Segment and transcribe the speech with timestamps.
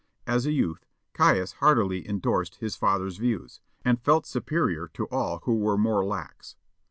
[0.25, 5.59] As a youth, Caius heartily endorsed his father's views, and felt superior to all who
[5.59, 6.55] were more lax.